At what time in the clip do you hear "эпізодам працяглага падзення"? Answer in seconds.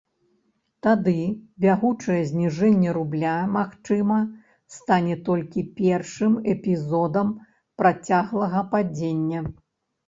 6.57-9.47